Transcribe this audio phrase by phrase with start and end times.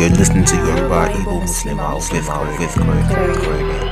[0.00, 2.26] You're listening to Yoruba Igbo Muslim with
[2.58, 2.74] with
[3.44, 3.89] Corey.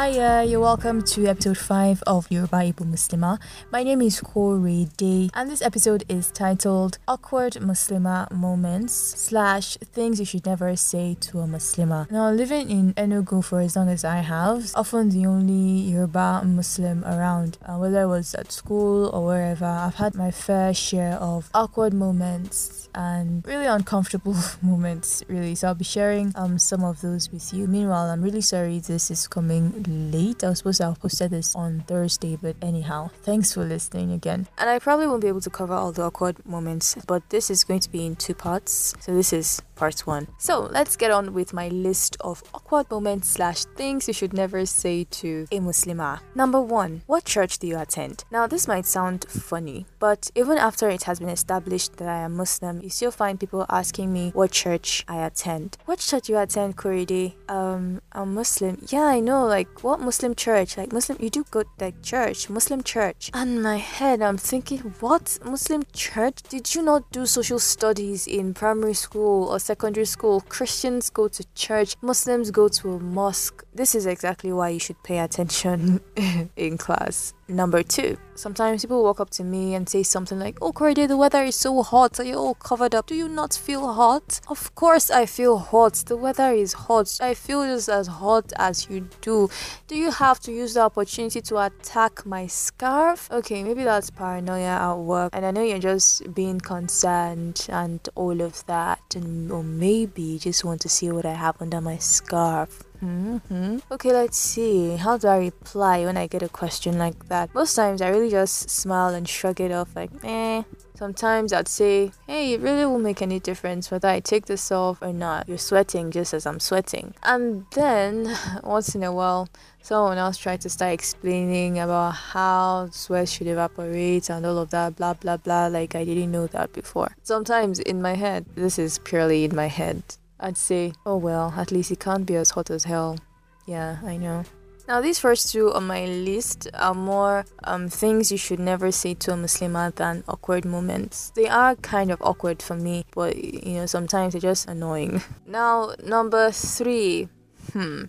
[0.00, 3.38] Hi, you're welcome to episode 5 of Yoruba Igbo Muslima.
[3.70, 10.24] My name is Korede, and this episode is titled Awkward Muslima Moments slash Things You
[10.24, 12.10] Should Never Say to a Muslima.
[12.10, 17.04] Now, living in Enugu for as long as I have, often the only Yoruba Muslim
[17.04, 21.50] around, uh, whether it was at school or wherever, I've had my fair share of
[21.52, 25.54] awkward moments and really uncomfortable moments, really.
[25.54, 27.66] So I'll be sharing um some of those with you.
[27.66, 30.42] Meanwhile, I'm really sorry this is coming late.
[30.44, 34.46] I was supposed to have posted this on Thursday, but anyhow, thanks for listening again.
[34.58, 37.64] And I probably won't be able to cover all the awkward moments, but this is
[37.64, 38.94] going to be in two parts.
[39.00, 40.28] So this is part one.
[40.38, 44.66] So let's get on with my list of awkward moments slash things you should never
[44.66, 46.20] say to a Muslimah.
[46.34, 48.24] Number one, what church do you attend?
[48.30, 52.36] Now this might sound funny, but even after it has been established that I am
[52.36, 55.78] Muslim, you still find people asking me what church I attend.
[55.86, 57.34] What church do you attend, Korede?
[57.48, 58.84] Um, I'm Muslim.
[58.88, 59.46] Yeah, I know.
[59.46, 60.76] Like what Muslim church?
[60.76, 63.30] Like Muslim, you do go to like church, Muslim church.
[63.34, 66.42] And my head, I'm thinking, what Muslim church?
[66.48, 70.42] Did you not do social studies in primary school or secondary school?
[70.48, 73.64] Christians go to church, Muslims go to a mosque.
[73.74, 76.00] This is exactly why you should pay attention
[76.56, 77.34] in class.
[77.48, 81.16] Number two, sometimes people walk up to me and say something like, Oh, Corey, the
[81.16, 82.18] weather is so hot.
[82.20, 83.06] Are you all covered up?
[83.06, 84.40] Do you not feel hot?
[84.48, 85.94] Of course, I feel hot.
[86.06, 87.18] The weather is hot.
[87.20, 89.48] I feel just as hot as you do.
[89.88, 93.30] Do you have to use the opportunity to attack my scarf?
[93.30, 98.40] Okay, maybe that's paranoia at work, and I know you're just being concerned and all
[98.40, 101.96] of that, and or maybe you just want to see what I have under my
[101.98, 102.84] scarf.
[103.02, 103.78] Mm-hmm.
[103.90, 104.96] Okay, let's see.
[104.96, 107.54] How do I reply when I get a question like that?
[107.54, 110.62] Most times I really just smile and shrug it off, like, eh.
[110.94, 115.00] Sometimes I'd say, hey, it really won't make any difference whether I take this off
[115.00, 115.48] or not.
[115.48, 117.14] You're sweating just as I'm sweating.
[117.22, 119.48] And then, once in a while,
[119.80, 124.96] someone else tried to start explaining about how sweat should evaporate and all of that,
[124.96, 127.16] blah, blah, blah, like I didn't know that before.
[127.22, 130.02] Sometimes in my head, this is purely in my head.
[130.40, 133.18] I'd say, oh well, at least it can't be as hot as hell.
[133.66, 134.44] Yeah, I know.
[134.88, 139.14] Now, these first two on my list are more um, things you should never say
[139.14, 141.30] to a Muslimah than awkward moments.
[141.36, 145.22] They are kind of awkward for me, but you know, sometimes they're just annoying.
[145.46, 147.28] Now, number three.
[147.72, 148.06] Hmm.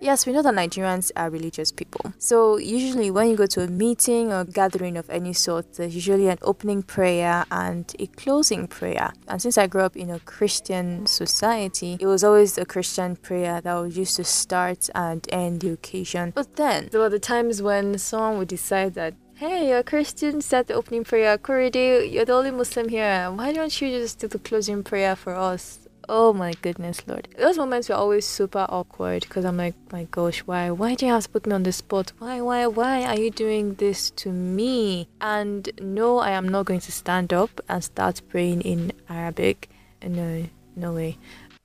[0.00, 2.12] Yes, we know that Nigerians are religious people.
[2.18, 6.28] So, usually, when you go to a meeting or gathering of any sort, there's usually
[6.28, 9.12] an opening prayer and a closing prayer.
[9.26, 13.60] And since I grew up in a Christian society, it was always a Christian prayer
[13.62, 16.32] that was used to start and end the occasion.
[16.34, 20.40] But then, there were the times when someone would decide that Hey, you're a Christian,
[20.40, 21.36] said the opening prayer.
[21.36, 23.30] Korede, you're the only Muslim here.
[23.30, 25.85] Why don't you just do the closing prayer for us?
[26.08, 27.28] Oh my goodness, Lord.
[27.36, 30.70] Those moments were always super awkward because I'm like, my gosh, why?
[30.70, 32.12] Why do you have to put me on the spot?
[32.18, 35.08] Why, why, why are you doing this to me?
[35.20, 39.68] And no, I am not going to stand up and start praying in Arabic.
[40.06, 40.46] No,
[40.76, 41.18] no way.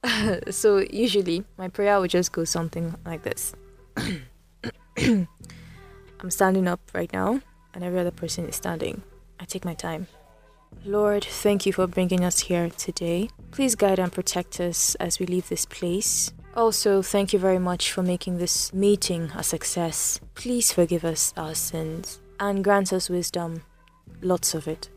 [0.50, 3.54] so usually my prayer would just go something like this.
[4.98, 5.28] I'm
[6.30, 7.42] standing up right now,
[7.74, 9.04] and every other person is standing.
[9.40, 10.08] I take my time.
[10.84, 13.30] Lord, thank you for bringing us here today.
[13.52, 16.34] Please guide and protect us as we leave this place.
[16.56, 20.20] Also, thank you very much for making this meeting a success.
[20.36, 23.64] Please forgive us our sins and grant us wisdom,
[24.22, 24.90] lots of it.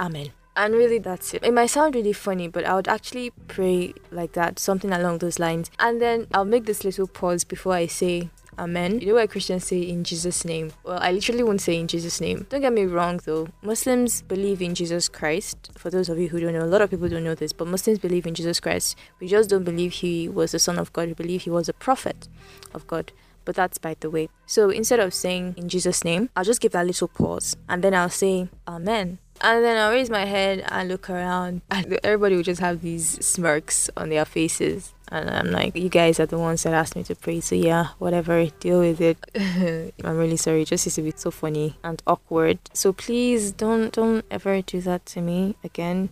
[0.00, 0.32] Amen.
[0.56, 1.44] And really, that's it.
[1.44, 5.38] It might sound really funny, but I would actually pray like that, something along those
[5.38, 5.70] lines.
[5.78, 9.00] And then I'll make this little pause before I say Amen.
[9.00, 10.72] You know what Christians say in Jesus' name?
[10.82, 12.46] Well, I literally won't say in Jesus' name.
[12.50, 13.48] Don't get me wrong though.
[13.62, 15.70] Muslims believe in Jesus Christ.
[15.76, 17.68] For those of you who don't know, a lot of people don't know this, but
[17.68, 18.96] Muslims believe in Jesus Christ.
[19.20, 21.06] We just don't believe he was the Son of God.
[21.08, 22.28] We believe he was a prophet
[22.74, 23.12] of God.
[23.44, 24.28] But that's by the way.
[24.44, 27.94] So instead of saying in Jesus' name, I'll just give that little pause and then
[27.94, 29.18] I'll say Amen.
[29.40, 33.24] And then I'll raise my head and look around, and everybody will just have these
[33.24, 34.92] smirks on their faces.
[35.10, 37.88] And I'm like, you guys are the ones that asked me to pray, so yeah,
[37.98, 39.18] whatever, deal with it.
[40.04, 42.58] I'm really sorry, it just used to be so funny and awkward.
[42.74, 46.10] So please don't don't ever do that to me again,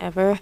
[0.00, 0.40] ever.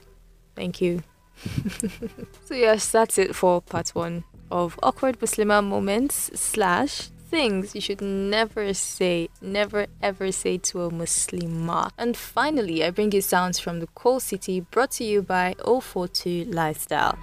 [0.54, 1.02] Thank you.
[2.44, 8.00] so yes, that's it for part one of awkward Muslima moments slash things you should
[8.00, 11.90] never say, never ever say to a Muslima.
[11.98, 16.44] And finally, I bring you sounds from the Coal City brought to you by 042
[16.44, 17.18] Lifestyle.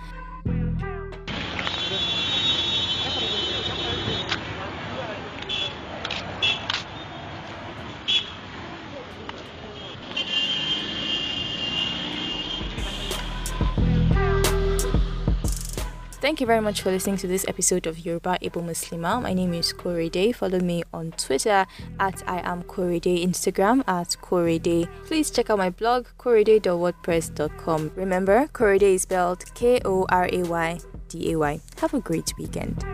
[16.24, 19.22] Thank you very much for listening to this episode of Yoruba Igbo Muslima.
[19.22, 20.34] My name is Korede.
[20.34, 21.66] Follow me on Twitter
[22.00, 24.88] at I am Korede, Instagram at Korede.
[25.06, 27.92] Please check out my blog korede.wordpress.com.
[27.98, 30.80] Remember, Korede is spelled K O R A Y
[31.10, 31.60] D A Y.
[31.81, 32.86] Have a great weekend.